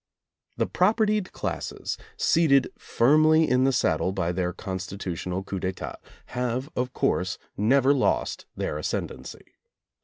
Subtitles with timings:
[0.57, 5.97] The propertied classes, seated firmly in the sad dle by their Constitutional coup d'etat,
[6.33, 9.57] have, of course, never lost their ascendancy.